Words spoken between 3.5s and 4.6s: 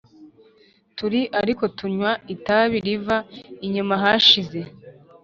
inyuma yashize;